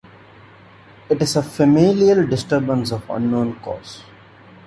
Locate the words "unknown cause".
3.07-4.01